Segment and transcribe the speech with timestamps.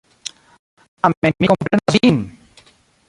[1.01, 2.19] Tamen mi komprenas Vin!